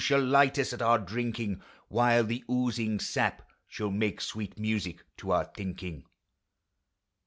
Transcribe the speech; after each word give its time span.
Shall 0.03 0.23
light 0.25 0.57
us 0.57 0.73
at 0.73 0.81
our 0.81 0.97
drinking; 0.97 1.61
While 1.87 2.23
the 2.23 2.43
oozing 2.49 2.99
sap 2.99 3.47
Shall 3.67 3.91
make 3.91 4.19
sweet 4.19 4.57
music 4.57 5.03
to 5.17 5.29
our 5.31 5.45
thinking. 5.55 6.05